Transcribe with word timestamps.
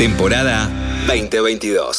Temporada 0.00 0.70
2022. 1.08 1.98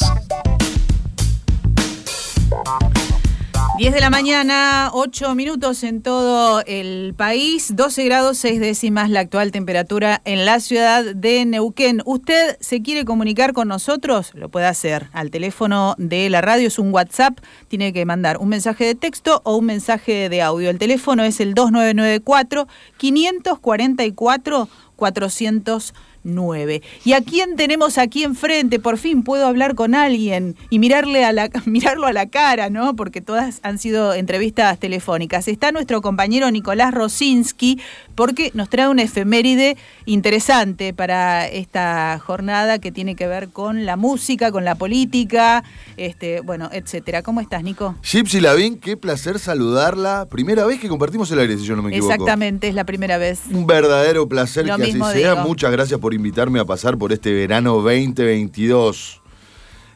10 3.78 3.94
de 3.94 4.00
la 4.00 4.10
mañana, 4.10 4.90
8 4.92 5.36
minutos 5.36 5.84
en 5.84 6.02
todo 6.02 6.64
el 6.66 7.14
país, 7.16 7.76
12 7.76 8.04
grados 8.06 8.40
6 8.40 8.60
décimas 8.60 9.12
la 9.12 9.20
actual 9.20 9.52
temperatura 9.52 10.20
en 10.26 10.46
la 10.46 10.60
ciudad 10.60 11.04
de 11.14 11.46
Neuquén. 11.46 12.02
¿Usted 12.04 12.58
se 12.60 12.82
quiere 12.82 13.06
comunicar 13.06 13.54
con 13.54 13.68
nosotros? 13.68 14.32
Lo 14.34 14.50
puede 14.50 14.66
hacer 14.66 15.10
al 15.14 15.30
teléfono 15.30 15.94
de 16.00 16.28
la 16.32 16.42
radio, 16.42 16.70
es 16.70 16.80
un 16.80 16.92
WhatsApp, 16.92 17.38
tiene 17.68 17.94
que 17.94 18.04
mandar 18.06 18.38
un 18.38 18.50
mensaje 18.50 18.84
de 18.84 18.96
texto 18.96 19.42
o 19.46 19.58
un 19.58 19.66
mensaje 19.66 20.28
de 20.28 20.42
audio. 20.42 20.72
El 20.72 20.80
teléfono 20.80 21.24
es 21.24 21.40
el 21.40 21.54
2994 21.54 22.68
544 22.98 24.70
400 24.96 25.94
9. 26.24 26.82
¿Y 27.04 27.14
a 27.14 27.22
quién 27.22 27.56
tenemos 27.56 27.98
aquí 27.98 28.24
enfrente? 28.24 28.80
Por 28.80 28.98
fin 28.98 29.24
puedo 29.24 29.48
hablar 29.48 29.76
con 29.76 29.96
alguien 29.96 30.56
y 30.70 30.80
mirarle 30.80 31.26
a 31.26 31.32
la, 31.32 31.50
mirarlo 31.66 32.08
a 32.08 32.14
la 32.14 32.28
cara, 32.28 32.70
¿no? 32.70 32.96
Porque 32.96 33.22
todas 33.22 33.60
han 33.64 33.78
sido 33.78 34.14
entrevistas 34.14 34.80
telefónicas. 34.80 35.48
Está 35.48 35.72
nuestro 35.72 36.02
compañero 36.02 36.50
Nicolás 36.52 36.94
Rosinski 36.94 37.80
porque 38.16 38.52
nos 38.54 38.70
trae 38.70 38.88
una 38.88 39.04
efeméride 39.04 39.78
interesante 40.06 40.94
para 40.94 41.48
esta 41.48 42.20
jornada 42.20 42.80
que 42.80 42.92
tiene 42.92 43.16
que 43.16 43.28
ver 43.28 43.50
con 43.50 43.86
la 43.86 43.96
música, 43.96 44.52
con 44.52 44.66
la 44.66 44.76
política, 44.76 45.64
este, 45.98 46.42
bueno, 46.42 46.70
etcétera. 46.72 47.24
¿Cómo 47.24 47.42
estás, 47.42 47.64
Nico? 47.64 47.96
Gypsy 48.04 48.40
Lavín, 48.40 48.78
qué 48.78 48.98
placer 48.98 49.40
saludarla. 49.40 50.28
Primera 50.30 50.66
vez 50.66 50.80
que 50.80 50.88
compartimos 50.88 51.32
el 51.32 51.40
aire, 51.40 51.58
si 51.58 51.64
yo 51.64 51.76
no 51.76 51.82
me 51.82 51.90
equivoco. 51.90 52.14
Exactamente, 52.14 52.68
es 52.68 52.76
la 52.76 52.84
primera 52.84 53.18
vez. 53.18 53.42
Un 53.52 53.66
verdadero 53.66 54.28
placer 54.28 54.66
que 54.66 54.72
así 54.72 55.00
sea. 55.14 55.36
Muchas 55.36 55.72
gracias 55.72 56.00
por 56.00 56.11
invitarme 56.14 56.60
a 56.60 56.66
pasar 56.66 56.98
por 56.98 57.12
este 57.12 57.34
verano 57.34 57.76
2022. 57.76 59.22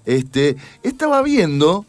Este, 0.05 0.55
estaba 0.83 1.21
viendo 1.23 1.85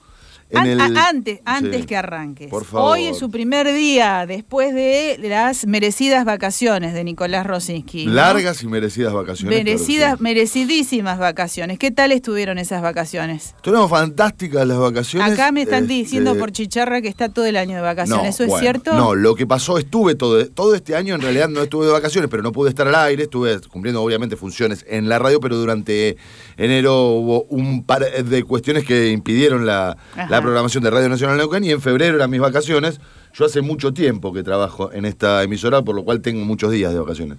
antes, 0.55 1.41
antes 1.45 1.87
que 1.87 1.97
arranques. 1.97 2.51
Hoy 2.73 3.07
es 3.07 3.19
su 3.19 3.31
primer 3.31 3.73
día 3.73 4.27
después 4.27 4.75
de 4.75 5.19
las 5.23 5.67
merecidas 5.67 6.25
vacaciones 6.25 6.95
de 6.95 7.05
Nicolás 7.05 7.47
Rosinski. 7.47 8.07
Largas 8.07 8.63
y 8.63 8.69
merecidas 8.69 9.13
vacaciones. 9.13 9.57
Merecidas, 9.57 10.21
merecidísimas 10.21 11.19
vacaciones. 11.19 11.79
¿Qué 11.79 11.91
tal 11.91 12.13
estuvieron 12.13 12.59
esas 12.59 12.83
vacaciones? 12.83 13.55
Estuvieron 13.57 13.89
fantásticas 13.89 14.67
las 14.67 14.79
vacaciones. 14.79 15.33
Acá 15.33 15.53
me 15.53 15.63
están 15.63 15.85
este, 15.85 15.95
diciendo 15.95 16.37
por 16.37 16.53
chicharra 16.53 17.01
que 17.03 17.09
está 17.09 17.29
todo 17.29 17.47
el 17.47 17.57
año 17.57 17.77
de 17.77 17.83
vacaciones. 17.83 18.35
¿Eso 18.35 18.45
es 18.45 18.61
cierto? 18.61 18.95
No, 18.95 19.15
lo 19.15 19.35
que 19.35 19.47
pasó, 19.47 19.79
estuve 19.79 20.15
todo, 20.15 20.47
todo 20.49 20.75
este 20.75 20.95
año, 20.95 21.15
en 21.15 21.23
realidad 21.23 21.49
no 21.49 21.63
estuve 21.63 21.87
de 21.87 21.93
vacaciones, 21.93 22.31
pero 22.31 22.43
no 22.43 22.53
pude 22.53 22.71
estar 22.71 22.87
al 22.87 22.95
aire. 22.95 23.25
Estuve 23.25 23.61
cumpliendo 23.69 24.03
obviamente 24.03 24.37
funciones 24.37 24.85
en 24.89 25.09
la 25.09 25.19
radio, 25.19 25.41
pero 25.41 25.57
durante 25.57 26.17
enero 26.57 27.11
hubo 27.11 27.43
un 27.45 27.85
par 27.85 28.05
de 28.05 28.43
cuestiones 28.45 28.85
que 28.85 29.11
impidieron 29.11 29.67
la 29.67 29.97
la 30.37 30.43
programación 30.43 30.85
de 30.85 30.91
Radio 30.91 31.09
Nacional 31.09 31.39
Neuquén 31.39 31.65
y 31.65 31.71
en 31.71 31.81
febrero 31.81 32.17
eran 32.17 32.29
mis 32.31 32.41
vacaciones. 32.41 33.01
Yo 33.33 33.47
hace 33.47 33.63
mucho 33.63 33.95
tiempo 33.95 34.35
que 34.35 34.43
trabajo 34.43 34.93
en 34.93 35.07
esta 35.07 35.43
emisora, 35.43 35.81
por 35.83 35.95
lo 35.95 36.05
cual 36.05 36.21
tengo 36.21 36.45
muchos 36.45 36.71
días 36.71 36.93
de 36.93 37.01
vacaciones. 37.01 37.39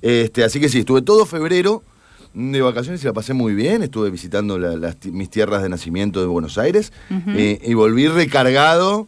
Este, 0.00 0.42
así 0.42 0.58
que 0.58 0.70
sí, 0.70 0.78
estuve 0.78 1.02
todo 1.02 1.26
febrero 1.26 1.82
de 2.32 2.62
vacaciones 2.62 3.02
y 3.02 3.06
la 3.06 3.12
pasé 3.12 3.34
muy 3.34 3.54
bien. 3.54 3.82
Estuve 3.82 4.08
visitando 4.10 4.58
mis 5.12 5.28
tierras 5.28 5.62
de 5.62 5.68
nacimiento 5.68 6.20
de 6.20 6.26
Buenos 6.26 6.56
Aires 6.56 6.94
eh, 7.10 7.60
y 7.62 7.74
volví 7.74 8.08
recargado 8.08 9.06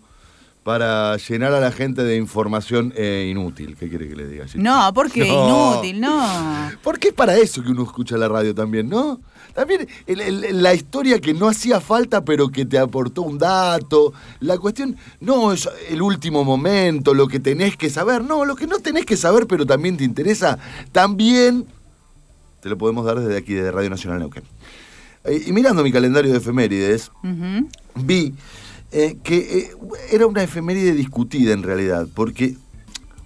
para 0.63 1.17
llenar 1.17 1.53
a 1.53 1.61
la 1.61 1.73
gente 1.73 2.05
de 2.05 2.17
información 2.17 2.93
eh, 2.97 3.29
inútil. 3.31 3.77
¿Qué 3.77 3.89
quiere 3.89 4.09
que 4.09 4.15
le 4.15 4.29
diga? 4.29 4.47
No, 4.55 4.93
porque 4.95 5.27
inútil, 5.27 6.01
no. 6.01 6.71
Porque 6.83 7.09
es 7.09 7.15
para 7.15 7.37
eso 7.37 7.63
que 7.63 7.71
uno 7.71 7.83
escucha 7.83 8.17
la 8.17 8.29
radio 8.29 8.55
también, 8.55 8.89
¿no? 8.89 9.21
También 9.55 9.87
la 10.07 10.73
historia 10.73 11.21
que 11.21 11.35
no 11.35 11.49
hacía 11.49 11.81
falta, 11.81 12.25
pero 12.25 12.49
que 12.49 12.65
te 12.65 12.79
aportó 12.79 13.23
un 13.23 13.39
dato. 13.39 14.15
La 14.41 14.57
cuestión 14.57 14.97
no 15.21 15.53
es 15.53 15.69
el 15.91 16.01
último 16.01 16.43
momento, 16.43 17.13
lo 17.13 17.29
que 17.29 17.39
tenés 17.39 17.77
que 17.77 17.91
saber. 17.91 18.25
No, 18.25 18.45
lo 18.45 18.57
que 18.57 18.67
no 18.67 18.79
tenés 18.79 19.05
que 19.05 19.17
saber, 19.17 19.47
pero 19.47 19.67
también 19.67 19.97
te 19.99 20.05
interesa, 20.05 20.59
también 20.91 21.67
te 22.61 22.69
lo 22.69 22.79
podemos 22.79 23.05
dar 23.05 23.19
desde 23.19 23.37
aquí, 23.37 23.53
desde 23.53 23.73
Radio 23.73 23.91
Nacional 23.91 24.21
Neuquén. 24.21 24.45
Eh, 25.25 25.43
y 25.47 25.53
mirando 25.53 25.83
mi 25.83 25.93
calendario 25.93 26.31
de 26.33 26.39
efemérides, 26.39 27.11
vi 27.97 28.35
eh, 28.93 29.17
que 29.23 29.39
eh, 29.39 29.71
era 30.11 30.27
una 30.27 30.43
efeméride 30.43 30.93
discutida 30.93 31.55
en 31.55 31.63
realidad, 31.63 32.07
porque 32.15 32.57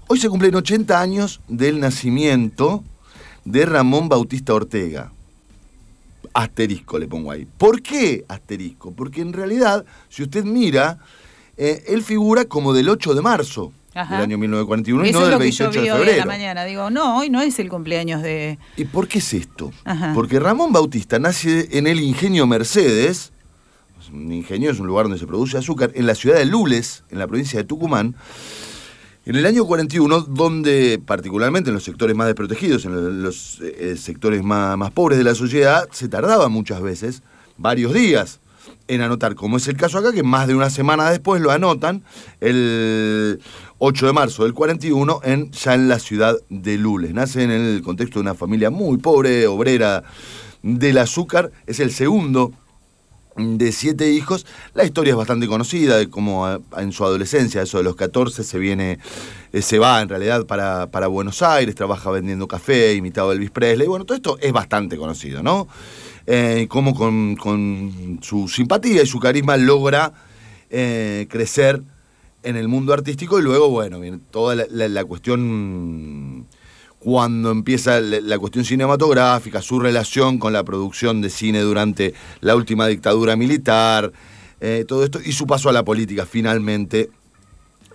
hoy 0.07 0.21
se 0.21 0.29
cumplen 0.29 0.55
80 0.55 1.01
años 1.01 1.41
del 1.49 1.81
nacimiento 1.81 2.85
de 3.45 3.67
Ramón 3.67 4.09
Bautista 4.09 4.55
Ortega. 4.55 5.11
Asterisco 6.33 6.99
le 6.99 7.09
pongo 7.09 7.33
ahí. 7.33 7.47
¿Por 7.59 7.83
qué 7.83 8.25
asterisco? 8.29 8.93
Porque 8.93 9.23
en 9.23 9.33
realidad, 9.33 9.85
si 10.09 10.23
usted 10.23 10.45
mira, 10.45 10.99
eh, 11.57 11.83
él 11.89 12.03
figura 12.03 12.45
como 12.45 12.73
del 12.73 12.89
8 12.89 13.15
de 13.15 13.23
marzo 13.23 13.73
del 13.93 14.21
año 14.21 14.39
1941 14.39 15.07
y 15.07 15.13
no 15.13 15.27
del 15.27 15.39
28 15.39 15.81
de 15.81 15.91
febrero. 15.91 16.13
Hoy 16.13 16.19
la 16.19 16.27
mañana. 16.27 16.65
Digo, 16.65 16.91
no, 16.91 17.19
hoy 17.19 17.31
no 17.31 17.41
es 17.41 17.59
el 17.59 17.69
cumpleaños 17.69 18.23
de. 18.23 18.59
¿Y 18.77 18.85
por 18.85 19.09
qué 19.09 19.19
es 19.19 19.33
esto? 19.33 19.73
Porque 20.15 20.39
Ramón 20.39 20.73
Bautista 20.73 21.19
nace 21.19 21.79
en 21.79 21.87
el 21.87 22.01
ingenio 22.01 22.47
Mercedes, 22.47 23.33
un 24.13 24.33
ingenio 24.33 24.71
es 24.71 24.81
un 24.81 24.87
lugar 24.87 25.05
donde 25.05 25.19
se 25.19 25.27
produce 25.27 25.59
azúcar, 25.59 25.93
en 25.95 26.07
la 26.07 26.15
ciudad 26.15 26.37
de 26.37 26.45
Lules, 26.45 27.05
en 27.11 27.19
la 27.19 27.27
provincia 27.27 27.59
de 27.59 27.65
Tucumán. 27.65 28.15
En 29.25 29.35
el 29.35 29.45
año 29.45 29.65
41, 29.65 30.21
donde 30.21 31.01
particularmente 31.05 31.71
en 31.71 31.75
los 31.75 31.83
sectores 31.83 32.15
más 32.15 32.29
desprotegidos, 32.29 32.85
en 32.85 33.23
los, 33.23 33.61
eh, 33.61 33.97
sectores 33.97 34.45
más, 34.45 34.79
más, 34.79 34.93
pobres 34.93 35.19
de 35.19 35.25
la 35.25 35.35
sociedad, 35.35 35.89
se 35.91 36.09
tardaba 36.09 36.49
muchas 36.49 36.81
veces, 36.81 37.23
varios 37.57 37.93
días, 37.93 38.41
en 38.89 39.01
anotar, 39.01 39.35
como 39.35 39.57
es 39.57 39.67
el 39.67 39.77
caso 39.77 39.99
acá, 39.99 40.13
que 40.13 40.23
más 40.23 40.47
de 40.47 40.55
una 40.55 40.71
semana 40.71 41.11
después 41.11 41.43
lo 41.43 41.51
anotan, 41.51 42.05
el 42.41 43.41
8 43.79 44.07
de 44.07 44.13
marzo 44.13 44.45
del 44.45 44.55
41, 44.55 45.21
en, 45.25 45.51
ya 45.51 45.75
en 45.75 45.89
la 45.89 45.99
ciudad 45.99 46.37
de 46.49 46.79
Lules. 46.79 47.13
Nace 47.13 47.43
en 47.43 47.51
el 47.51 47.83
contexto 47.83 48.21
de 48.21 48.23
una 48.23 48.35
familia 48.35 48.71
muy 48.71 48.99
pobre, 48.99 49.47
obrera 49.49 50.05
del 50.63 50.99
azúcar, 50.99 51.51
es 51.67 51.81
el 51.81 51.91
segundo 51.91 52.53
de 53.37 53.73
siete 53.73 54.11
hijos. 54.11 54.47
La 54.75 54.85
historia 54.85 55.13
es 55.13 55.17
bastante 55.17 55.47
conocida, 55.47 55.99
de 55.99 56.09
cómo 56.09 56.49
eh, 56.49 56.59
en 56.79 56.93
su 56.93 57.05
adolescencia, 57.05 57.63
eso 57.63 57.79
de 57.79 57.85
los 57.85 57.97
14, 57.97 58.45
se 58.45 58.59
viene, 58.59 58.99
eh, 59.53 59.63
se 59.63 59.79
va 59.79 60.01
en 60.01 60.09
realidad 60.09 60.47
para, 60.47 60.91
para, 60.91 61.07
Buenos 61.07 61.43
Aires, 61.43 61.75
trabaja 61.75 62.11
vendiendo 62.11 62.49
café, 62.49 62.95
imitado 62.95 63.31
a 63.31 63.33
Elvis 63.35 63.51
Presley. 63.51 63.87
Bueno, 63.87 64.05
todo 64.05 64.17
esto 64.17 64.39
es 64.41 64.53
bastante 64.53 64.97
conocido, 64.97 65.43
¿no? 65.43 65.69
Eh, 66.27 66.67
cómo 66.69 66.95
con, 66.95 68.19
su 68.23 68.49
simpatía 68.49 69.03
y 69.03 69.07
su 69.07 69.21
carisma 69.21 69.57
logra 69.57 70.13
crecer 70.69 71.83
en 72.43 72.57
el 72.57 72.69
mundo 72.69 72.93
artístico 72.93 73.39
y 73.39 73.43
luego, 73.43 73.71
bueno, 73.71 74.01
toda 74.31 74.55
la 74.57 75.05
cuestión 75.05 76.47
cuando 76.99 77.51
empieza 77.51 78.01
la 78.01 78.39
cuestión 78.39 78.65
cinematográfica, 78.65 79.63
su 79.63 79.79
relación 79.79 80.39
con 80.39 80.53
la 80.53 80.65
producción 80.65 81.21
de 81.21 81.31
cine 81.31 81.61
durante 81.61 82.15
la 82.41 82.57
última 82.57 82.87
dictadura 82.87 83.37
militar, 83.37 84.13
eh, 84.61 84.85
todo 84.89 85.05
esto, 85.05 85.21
y 85.25 85.33
su 85.33 85.47
paso 85.47 85.69
a 85.69 85.73
la 85.73 85.85
política 85.85 86.27
finalmente 86.27 87.11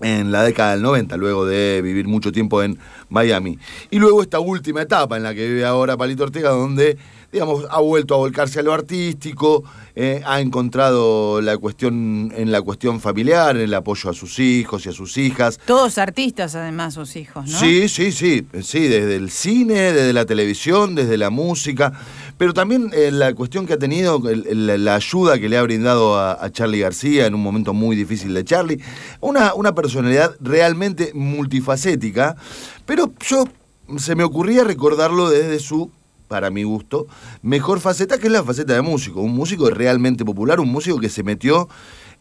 en 0.01 0.31
la 0.31 0.44
década 0.44 0.72
del 0.72 0.81
90, 0.81 1.17
luego 1.17 1.45
de 1.45 1.81
vivir 1.84 2.07
mucho 2.07 2.31
tiempo 2.31 2.63
en 2.63 2.78
Miami. 3.09 3.59
Y 3.89 4.00
luego 4.00 4.22
esta 4.22 4.39
última 4.39 4.81
etapa 4.81 5.18
en 5.18 5.23
la 5.23 5.33
que 5.33 5.47
vive 5.47 5.66
ahora 5.66 5.97
Palito 5.97 6.23
Ortega, 6.23 6.50
donde 6.50 6.97
digamos, 7.31 7.66
ha 7.69 7.80
vuelto 7.80 8.16
a 8.16 8.18
volcarse 8.18 8.59
a 8.59 8.64
lo 8.64 8.74
artístico, 8.74 9.64
eh, 9.96 10.22
ha 10.25 10.42
encontrado 10.42 11.42
la 11.42 11.58
cuestión 11.58 12.31
en 12.36 12.52
la 12.52 12.62
cuestión 12.62 13.00
familiar, 13.00 13.56
en 13.56 13.64
el 13.64 13.74
apoyo 13.74 14.09
a 14.09 14.14
sus 14.14 14.40
hijos 14.40 14.86
y 14.86 14.90
a 14.90 14.92
sus 14.92 15.18
hijas. 15.18 15.59
Todos 15.66 15.97
artistas, 15.97 16.56
además, 16.56 16.94
sus 16.94 17.16
hijos, 17.16 17.47
¿no? 17.47 17.59
Sí, 17.59 17.88
sí, 17.88 18.12
sí, 18.12 18.46
sí, 18.62 18.88
desde 18.88 19.16
el 19.16 19.30
cine, 19.31 19.94
desde 19.94 20.12
la 20.14 20.25
televisión, 20.25 20.96
desde 20.96 21.18
la 21.18 21.30
música, 21.30 21.94
pero 22.38 22.53
también 22.53 22.92
eh, 22.94 23.12
la 23.12 23.34
cuestión 23.34 23.66
que 23.66 23.74
ha 23.74 23.80
tenido, 23.80 24.22
la 24.24 24.95
ayuda 24.95 25.39
que 25.39 25.48
le 25.48 25.57
ha 25.57 25.63
brindado 25.63 26.19
a, 26.19 26.50
Charlie 26.51 26.80
García 26.80 27.28
en 27.28 27.36
un 27.36 27.42
momento 27.42 27.74
muy 27.74 27.95
difícil 27.95 28.33
de 28.33 28.44
Charlie, 28.44 28.81
una, 29.22 29.54
una 29.54 29.74
personalidad 29.74 30.36
realmente 30.42 31.12
multifacética, 31.13 32.36
pero 32.86 33.13
yo 33.22 33.45
se 33.98 34.16
me 34.16 34.24
ocurría 34.24 34.63
recordarlo 34.63 35.30
desde 35.30 35.60
su 35.60 35.92
para 36.31 36.50
mi 36.50 36.63
gusto, 36.63 37.07
mejor 37.42 37.81
faceta 37.81 38.18
que 38.18 38.28
es 38.28 38.31
la 38.31 38.42
faceta 38.42 38.72
de 38.74 38.81
músico. 38.81 39.19
Un 39.19 39.33
músico 39.33 39.69
realmente 39.69 40.24
popular, 40.24 40.62
un 40.62 40.72
músico 40.72 40.98
que 40.98 41.10
se 41.10 41.24
metió 41.24 41.68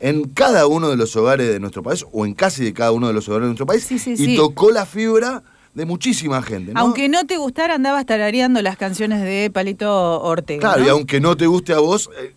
en 0.00 0.24
cada 0.24 0.66
uno 0.66 0.88
de 0.88 0.96
los 0.96 1.14
hogares 1.14 1.48
de 1.48 1.60
nuestro 1.60 1.84
país, 1.84 2.04
o 2.10 2.26
en 2.26 2.34
casi 2.34 2.64
de 2.64 2.72
cada 2.72 2.90
uno 2.90 3.06
de 3.06 3.12
los 3.12 3.28
hogares 3.28 3.44
de 3.44 3.48
nuestro 3.50 3.66
país, 3.66 3.88
y 4.18 4.34
tocó 4.34 4.72
la 4.72 4.84
fibra 4.84 5.44
de 5.74 5.86
muchísima 5.86 6.42
gente. 6.42 6.72
Aunque 6.74 7.08
no 7.08 7.24
te 7.24 7.36
gustara, 7.36 7.76
andabas 7.76 8.04
tarareando 8.04 8.60
las 8.62 8.76
canciones 8.76 9.22
de 9.22 9.48
Palito 9.52 10.20
Ortega. 10.22 10.60
Claro, 10.60 10.84
y 10.84 10.88
aunque 10.88 11.20
no 11.20 11.36
te 11.36 11.46
guste 11.46 11.72
a 11.72 11.78
vos, 11.78 12.10
eh, 12.20 12.34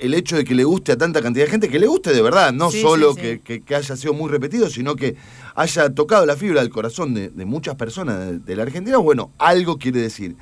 el 0.00 0.12
hecho 0.12 0.36
de 0.36 0.44
que 0.44 0.54
le 0.54 0.64
guste 0.64 0.92
a 0.92 0.98
tanta 0.98 1.22
cantidad 1.22 1.46
de 1.46 1.50
gente, 1.52 1.70
que 1.70 1.78
le 1.78 1.86
guste 1.86 2.12
de 2.12 2.20
verdad, 2.20 2.52
no 2.52 2.70
solo 2.70 3.14
que, 3.14 3.62
haya 3.74 3.96
sido 3.96 4.12
muy 4.12 4.28
repetido, 4.28 4.68
sino 4.68 4.94
que 4.94 5.16
haya 5.54 5.88
tocado 5.94 6.26
la 6.26 6.36
fibra 6.36 6.60
del 6.60 6.68
corazón 6.68 7.14
de, 7.14 7.30
muchas 7.46 7.76
personas 7.76 8.18
de, 8.18 8.38
de 8.40 8.56
la 8.56 8.64
Argentina, 8.64 8.98
bueno, 8.98 9.30
algo 9.38 9.78
quiere 9.78 10.02
decir. 10.02 10.36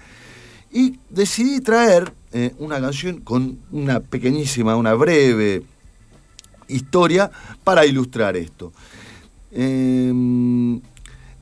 Y 0.72 0.98
decidí 1.10 1.60
traer 1.60 2.12
eh, 2.32 2.54
una 2.58 2.80
canción 2.80 3.20
con 3.20 3.58
una 3.70 4.00
pequeñísima, 4.00 4.74
una 4.76 4.94
breve 4.94 5.62
historia 6.68 7.30
para 7.62 7.84
ilustrar 7.84 8.36
esto. 8.36 8.72
Em, 9.50 10.80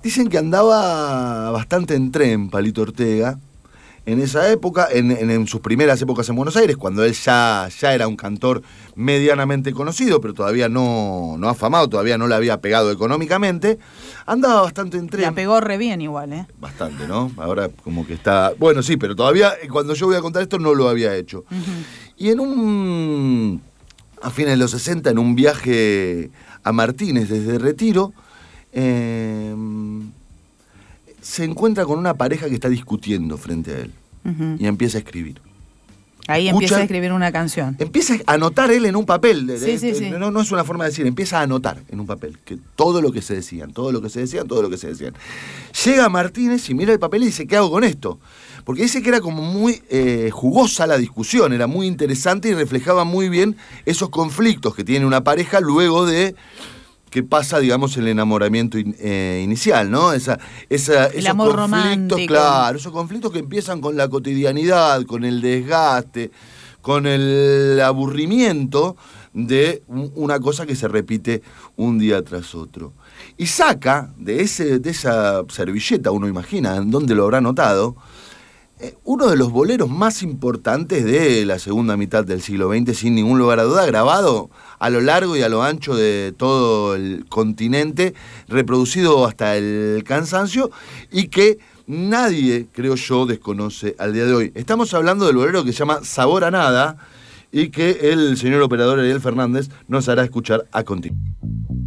dicen 0.03 0.29
que 0.29 0.39
andaba 0.39 1.51
bastante 1.53 1.95
en 1.95 2.11
tren 2.11 2.51
Palito 2.51 2.83
Ortega 2.83 3.39
en 4.11 4.21
esa 4.21 4.51
época, 4.51 4.89
en, 4.91 5.47
sus 5.47 5.61
primeras 5.61 6.01
épocas 6.01 6.29
en 6.29 6.37
Buenos 6.37 6.57
Aires, 6.57 6.77
cuando 6.77 7.05
él 7.05 7.13
ya, 7.13 7.69
ya 7.81 7.95
era 7.95 8.09
un 8.09 8.17
cantor 8.17 8.63
medianamente 8.95 9.73
conocido, 9.73 10.21
pero 10.21 10.35
todavía 10.35 10.69
no, 10.69 11.37
no 11.39 11.49
afamado, 11.49 11.89
todavía 11.89 12.19
no 12.19 12.27
le 12.27 12.35
había 12.35 12.61
pegado 12.61 12.91
económicamente, 12.91 13.79
andaba 14.27 14.63
bastante 14.63 14.97
en 14.97 15.09
tren. 15.09 15.23
La 15.23 15.33
pegó 15.33 15.61
re 15.61 15.79
bien 15.79 16.01
igual, 16.01 16.33
¿eh? 16.33 16.47
Bastante, 16.59 17.07
¿no? 17.07 17.31
Ahora 17.37 17.69
como 17.85 18.07
que 18.07 18.15
está... 18.15 18.53
Bueno, 18.59 18.83
sí, 18.83 18.97
pero 18.97 19.15
todavía 19.15 19.53
cuando 19.71 19.95
yo 19.95 20.07
voy 20.07 20.17
a 20.17 20.21
contar 20.21 20.43
esto 20.43 20.59
no 20.59 20.75
lo 20.75 20.89
había 20.89 21.15
hecho. 21.17 21.45
Y 22.17 22.31
en 22.31 22.41
un... 22.41 23.63
a 24.23 24.31
fines 24.31 24.53
de 24.53 24.57
los 24.57 24.71
60, 24.73 25.11
en 25.11 25.19
un 25.19 25.35
viaje 25.35 26.31
a 26.65 26.73
Martínez 26.73 27.29
desde 27.29 27.59
Retiro, 27.59 28.13
eh, 28.73 29.55
se 31.21 31.45
encuentra 31.45 31.85
con 31.85 31.99
una 31.99 32.15
pareja 32.15 32.49
que 32.49 32.55
está 32.55 32.69
discutiendo 32.69 33.37
frente 33.37 33.73
a 33.73 33.79
él 33.81 33.93
y 34.59 34.67
empieza 34.67 34.99
a 34.99 35.01
escribir. 35.01 35.41
Ahí 36.31 36.49
empieza 36.49 36.77
a 36.77 36.83
escribir 36.83 37.13
una 37.13 37.33
canción. 37.33 37.77
Empieza 37.79 38.15
a 38.27 38.35
anotar 38.35 38.71
él 38.71 38.87
en 38.87 38.95
un 38.95 39.05
papel. 39.05 39.47
No, 40.19 40.31
no, 40.31 40.41
es 40.41 40.53
una 40.53 40.65
forma 40.65 40.85
de 40.85 40.91
decir, 40.91 41.07
empieza 41.07 41.41
a 41.41 41.43
anotar 41.43 41.83
en 41.89 41.99
un 41.99 42.07
papel 42.07 42.39
que 42.45 42.57
todo 42.77 43.03
lo 43.03 43.11
que 43.11 43.21
se 43.21 43.35
decían, 43.35 43.73
todo 43.73 43.91
lo 43.91 44.01
que 44.01 44.09
se 44.11 44.21
decían, 44.21 44.47
todo 44.47 44.63
lo 44.63 44.71
que 44.71 44.77
se 44.77 44.89
decían. 44.89 45.15
Llega 45.85 46.09
Martínez 46.09 46.69
y 46.71 46.75
mira 46.75 46.93
el 46.93 47.01
papel 47.01 47.25
y 47.25 47.27
dice, 47.27 47.47
¿qué 47.47 47.57
hago 47.57 47.71
con 47.71 47.83
esto? 47.83 48.21
Porque 48.65 48.83
dice 48.83 49.03
que 49.03 49.09
era 49.09 49.21
como 49.21 49.43
muy 49.43 49.83
eh, 49.89 50.31
jugosa 50.33 50.87
la 50.87 50.99
discusión, 50.99 51.53
era 51.53 51.67
muy 51.67 51.87
interesante 51.87 52.51
y 52.51 52.55
reflejaba 52.55 53.05
muy 53.05 53.29
bien 53.29 53.57
esos 53.85 54.11
conflictos 54.11 54.75
que 54.75 54.85
tiene 54.85 55.07
una 55.07 55.25
pareja 55.25 55.61
luego 55.61 56.07
de 56.07 56.37
que 57.11 57.23
pasa, 57.25 57.59
digamos, 57.59 57.97
el 57.97 58.09
enamoramiento 58.09 58.79
eh, 58.79 59.43
inicial, 59.45 59.91
¿no? 59.91 60.13
Esa, 60.13 60.39
esa, 60.69 61.07
el 61.09 61.19
esos 61.19 61.31
amor 61.31 61.57
conflictos, 61.57 62.21
claro, 62.27 62.79
esos 62.79 62.93
conflictos 62.93 63.33
que 63.33 63.41
empiezan 63.41 63.81
con 63.81 63.97
la 63.97 64.09
cotidianidad, 64.09 65.03
con 65.05 65.25
el 65.25 65.41
desgaste, 65.41 66.31
con 66.81 67.07
el 67.07 67.81
aburrimiento 67.81 68.97
de 69.33 69.83
una 69.89 70.41
cosa 70.41 70.67
que 70.67 70.75
se 70.75 70.89
repite 70.89 71.43
un 71.77 71.99
día 71.99 72.23
tras 72.23 72.55
otro. 72.55 72.93
Y 73.37 73.47
saca 73.47 74.13
de, 74.17 74.43
ese, 74.43 74.79
de 74.79 74.91
esa 74.91 75.43
servilleta, 75.49 76.11
uno 76.13 76.29
imagina, 76.29 76.77
en 76.77 76.91
dónde 76.91 77.15
lo 77.15 77.25
habrá 77.25 77.41
notado, 77.41 77.97
eh, 78.79 78.95
uno 79.05 79.29
de 79.29 79.37
los 79.37 79.51
boleros 79.51 79.91
más 79.91 80.23
importantes 80.23 81.05
de 81.05 81.45
la 81.45 81.59
segunda 81.59 81.97
mitad 81.97 82.25
del 82.25 82.41
siglo 82.41 82.73
XX, 82.73 82.97
sin 82.97 83.15
ningún 83.15 83.39
lugar 83.39 83.61
a 83.61 83.65
duda, 83.65 83.85
grabado 83.85 84.49
a 84.81 84.91
lo 84.91 85.01
largo 85.01 85.37
y 85.37 85.43
a 85.43 85.49
lo 85.49 85.63
ancho 85.63 85.95
de 85.95 86.35
todo 86.37 86.97
el 86.97 87.27
continente, 87.29 88.15
reproducido 88.49 89.27
hasta 89.27 89.57
el 89.57 90.03
cansancio 90.05 90.71
y 91.13 91.29
que 91.29 91.59
nadie, 91.87 92.67
creo 92.73 92.97
yo, 92.97 93.27
desconoce 93.27 93.95
al 93.99 94.15
día 94.15 94.25
de 94.25 94.35
hoy. 94.35 94.53
Estamos 94.55 94.93
hablando 94.95 95.27
del 95.27 95.37
bolero 95.37 95.65
que 95.65 95.73
se 95.73 95.81
llama 95.81 96.01
Sabor 96.03 96.45
a 96.45 96.51
Nada 96.51 96.97
y 97.53 97.69
que 97.69 98.11
el 98.11 98.37
señor 98.37 98.63
operador 98.63 98.99
Ariel 98.99 99.21
Fernández 99.21 99.69
nos 99.87 100.09
hará 100.09 100.25
escuchar 100.25 100.67
a 100.73 100.83
continuación. 100.83 101.80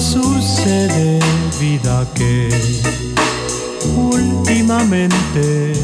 Sucede 0.00 1.20
vida 1.60 2.06
que 2.14 2.48
últimamente 3.96 5.74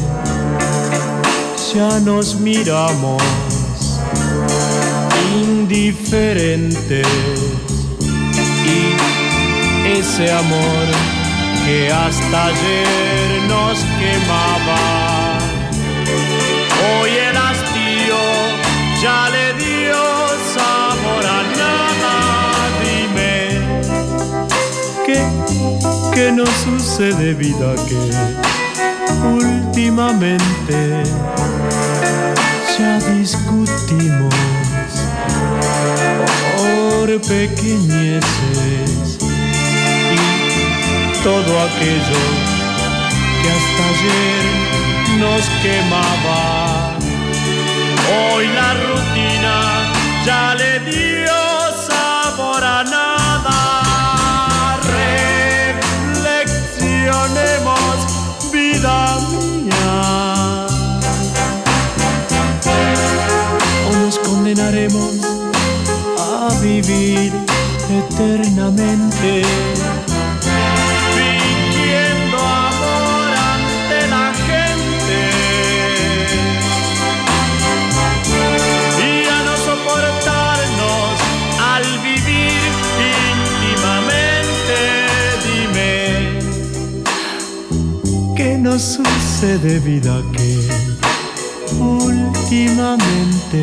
ya 1.73 1.99
nos 1.99 2.35
miramos 2.39 3.21
indiferentes. 5.39 7.07
Y 8.65 9.89
ese 9.99 10.31
amor 10.31 10.85
que 11.63 11.91
hasta 11.91 12.45
ayer 12.45 13.41
nos 13.47 13.77
quemaba 13.99 15.37
hoy 17.01 17.11
que 25.07 26.31
no 26.33 26.45
sucede 26.45 27.33
vida 27.33 27.75
que 27.87 27.95
últimamente 29.25 31.03
ya 32.77 32.99
discutimos 33.13 34.35
por 36.57 37.21
pequeñeces 37.21 38.27
y 40.11 41.23
todo 41.23 41.51
aquello 41.67 42.23
que 43.41 43.49
hasta 43.57 43.83
ayer 43.93 44.43
nos 45.19 45.43
quemaba. 45.63 46.97
Hoy 48.11 48.45
la 48.47 48.73
rutina 48.73 49.55
ya 50.25 50.55
le 50.55 50.79
dio 50.91 51.46
vivir 66.67 67.31
eternamente. 67.99 69.31
Fingiendo 71.15 72.37
amor 72.37 73.29
ante 73.55 73.97
la 74.15 74.27
gente. 74.47 75.19
Y 79.11 79.11
a 79.35 79.37
no 79.47 79.55
soportarnos 79.67 81.13
al 81.73 81.85
vivir 82.09 82.61
íntimamente. 83.31 84.79
Dime 85.47 85.95
que 88.35 88.49
no 88.57 88.73
sucede 88.77 89.71
vida 89.79 90.15
que 90.33 90.49
últimamente 91.79 93.61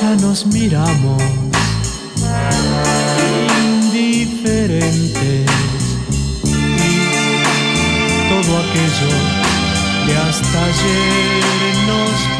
ya 0.00 0.14
nos 0.16 0.46
miramos. 0.46 1.22
Indiferentes. 3.64 5.50
Y 6.44 6.94
todo 8.28 8.50
aquello 8.58 9.12
que 10.06 10.12
hasta 10.16 10.58
ayer 10.64 11.74
nos 11.86 12.31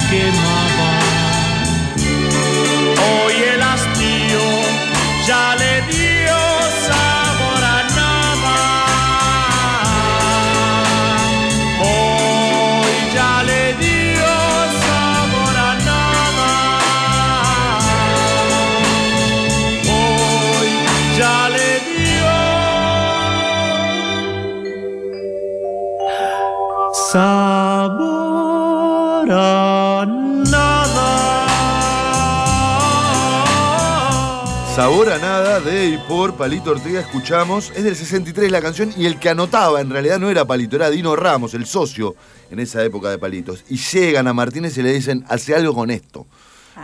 Sabor 34.74 35.10
a 35.10 35.18
nada 35.18 35.60
de 35.60 35.86
y 35.90 35.98
por 35.98 36.34
Palito 36.34 36.70
Ortega 36.70 37.00
escuchamos. 37.00 37.70
Es 37.76 37.84
del 37.84 37.94
63 37.94 38.50
la 38.50 38.62
canción 38.62 38.90
y 38.96 39.04
el 39.04 39.18
que 39.18 39.28
anotaba 39.28 39.80
en 39.82 39.90
realidad 39.90 40.18
no 40.18 40.30
era 40.30 40.46
Palito, 40.46 40.76
era 40.76 40.88
Dino 40.88 41.14
Ramos, 41.14 41.52
el 41.52 41.66
socio 41.66 42.14
en 42.50 42.58
esa 42.58 42.82
época 42.82 43.10
de 43.10 43.18
Palitos. 43.18 43.64
Y 43.68 43.76
llegan 43.76 44.28
a 44.28 44.32
Martínez 44.32 44.76
y 44.78 44.82
le 44.82 44.92
dicen, 44.94 45.24
hace 45.28 45.54
algo 45.54 45.74
con 45.74 45.90
esto. 45.90 46.26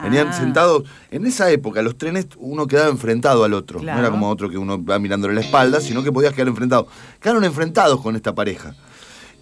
Venían 0.02 0.28
Ah. 0.28 0.32
sentados. 0.34 0.82
En 1.10 1.24
esa 1.26 1.50
época, 1.50 1.80
los 1.80 1.96
trenes, 1.96 2.26
uno 2.36 2.66
quedaba 2.66 2.90
enfrentado 2.90 3.42
al 3.44 3.54
otro. 3.54 3.80
No 3.82 3.98
era 3.98 4.10
como 4.10 4.28
otro 4.28 4.50
que 4.50 4.58
uno 4.58 4.82
va 4.84 4.98
mirándole 4.98 5.32
la 5.32 5.40
espalda, 5.40 5.80
sino 5.80 6.02
que 6.02 6.12
podías 6.12 6.34
quedar 6.34 6.48
enfrentado. 6.48 6.88
Quedaron 7.20 7.42
enfrentados 7.44 8.02
con 8.02 8.14
esta 8.16 8.34
pareja. 8.34 8.74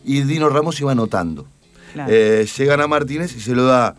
Y 0.05 0.21
Dino 0.23 0.49
Ramos 0.49 0.81
iba 0.81 0.93
anotando. 0.93 1.49
Claro. 1.93 2.12
Eh, 2.12 2.47
llegan 2.57 2.81
a 2.81 2.87
Martínez 2.87 3.35
y 3.37 3.41
se 3.41 3.55
lo 3.57 3.65
da 3.65 3.97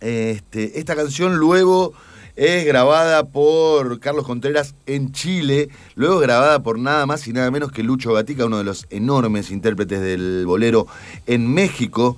Este, 0.00 0.78
esta 0.78 0.94
canción 0.96 1.36
luego 1.36 1.92
es 2.36 2.64
grabada 2.64 3.26
por 3.26 4.00
Carlos 4.00 4.26
Contreras 4.26 4.74
en 4.86 5.12
Chile, 5.12 5.68
luego 5.94 6.18
grabada 6.18 6.62
por 6.62 6.78
nada 6.78 7.06
más 7.06 7.26
y 7.28 7.32
nada 7.32 7.50
menos 7.50 7.70
que 7.70 7.82
Lucho 7.82 8.12
Gatica, 8.12 8.46
uno 8.46 8.58
de 8.58 8.64
los 8.64 8.86
enormes 8.90 9.50
intérpretes 9.50 10.00
del 10.00 10.44
bolero 10.46 10.86
en 11.26 11.52
México. 11.52 12.16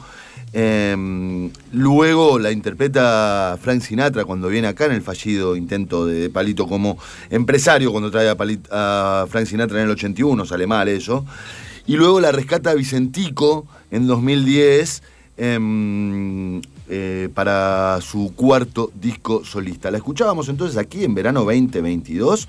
Em, 0.53 1.51
luego 1.73 2.39
la 2.39 2.51
interpreta 2.51 3.59
Frank 3.61 3.83
Sinatra 3.83 4.25
cuando 4.25 4.49
viene 4.49 4.69
acá 4.69 4.87
en 4.87 4.93
el 4.93 5.03
fallido 5.03 5.55
intento 5.55 6.07
de 6.07 6.31
Palito 6.31 6.67
como 6.67 6.99
empresario, 7.31 7.93
cuando 7.93 8.11
trae 8.11 8.29
a, 8.29 8.37
a 8.71 9.27
Frank 9.29 9.47
Sinatra 9.47 9.79
en 9.79 9.85
el 9.85 9.91
81, 9.91 10.47
sale 10.47 10.67
mal 10.67 10.89
eso. 10.89 11.27
Y 11.87 11.97
luego 11.97 12.21
la 12.21 12.33
rescata 12.33 12.75
Vicentico 12.75 13.67
en 13.91 14.07
2010 14.07 15.03
Em, 15.37 16.63
eh, 16.89 17.29
para 17.35 17.99
su 18.01 18.33
cuarto 18.35 18.91
disco 18.95 19.45
solista. 19.45 19.91
La 19.91 19.99
escuchábamos 19.99 20.49
entonces 20.49 20.77
aquí 20.77 21.05
en 21.05 21.15
verano 21.15 21.41
2022. 21.41 22.49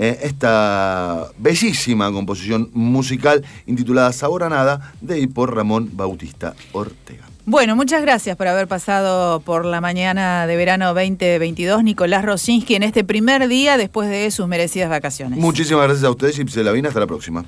Eh, 0.00 0.20
esta 0.22 1.28
bellísima 1.38 2.12
composición 2.12 2.70
musical 2.72 3.44
intitulada 3.66 4.12
Sabor 4.12 4.44
a 4.44 4.48
Nada 4.48 4.92
de 5.00 5.18
y 5.18 5.26
por 5.26 5.54
Ramón 5.54 5.90
Bautista 5.92 6.54
Ortega. 6.72 7.24
Bueno, 7.46 7.74
muchas 7.74 8.02
gracias 8.02 8.36
por 8.36 8.46
haber 8.46 8.68
pasado 8.68 9.40
por 9.40 9.64
la 9.64 9.80
mañana 9.80 10.46
de 10.46 10.54
verano 10.54 10.94
2022, 10.94 11.82
Nicolás 11.82 12.24
Rosinski, 12.24 12.74
en 12.74 12.82
este 12.82 13.04
primer 13.04 13.48
día 13.48 13.76
después 13.76 14.08
de 14.08 14.30
sus 14.30 14.46
merecidas 14.46 14.88
vacaciones. 14.88 15.38
Muchísimas 15.38 15.84
gracias 15.84 16.04
a 16.04 16.10
ustedes 16.10 16.38
y 16.38 16.46
se 16.46 16.62
la 16.62 16.72
vine 16.72 16.88
hasta 16.88 17.00
la 17.00 17.06
próxima. 17.06 17.44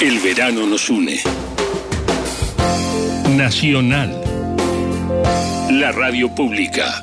El 0.00 0.18
verano 0.20 0.66
nos 0.66 0.88
une. 0.88 1.20
Nacional. 3.42 4.08
La 5.68 5.90
radio 5.90 6.32
pública. 6.32 7.02